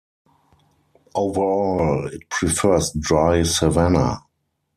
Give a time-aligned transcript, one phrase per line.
[1.13, 4.23] Overall it prefers dry savanna.